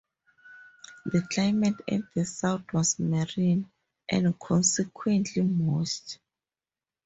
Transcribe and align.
The 1.05 1.21
climate 1.31 1.75
at 1.87 2.01
the 2.15 2.25
south 2.25 2.73
was 2.73 2.97
marine, 2.97 3.69
and 4.09 4.39
consequently 4.39 5.43
moist. 5.43 6.17